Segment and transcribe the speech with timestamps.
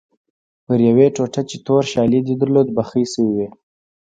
[0.65, 3.47] پر یوې ټوټه چې تور شالید یې درلود بخۍ شوې وې.